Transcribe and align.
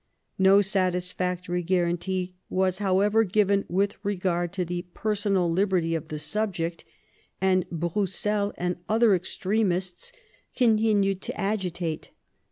No 0.39 0.61
satisfactory 0.61 1.61
guarantee 1.61 2.33
was, 2.49 2.79
however, 2.79 3.23
given 3.23 3.65
with 3.69 3.97
regard 4.03 4.51
to 4.53 4.65
the 4.65 4.81
personal 4.95 5.51
liberty 5.51 5.93
of 5.93 6.07
the 6.07 6.17
subject, 6.17 6.83
and 7.39 7.69
Broussel 7.69 8.51
and 8.57 8.77
other 8.89 9.13
extremists 9.13 10.11
continued 10.55 11.21
to 11.21 11.39
agitate. 11.39 12.09